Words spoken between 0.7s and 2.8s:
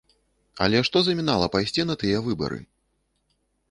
што замінала пайсці на тыя выбары?